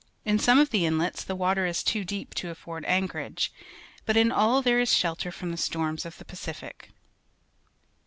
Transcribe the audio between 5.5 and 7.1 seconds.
the storms of the Pacific.